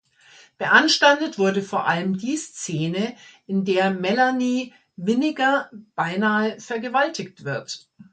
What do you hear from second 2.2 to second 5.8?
Szene, in der Melanie Winiger